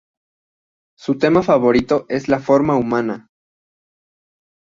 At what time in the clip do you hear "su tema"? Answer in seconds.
0.97-1.43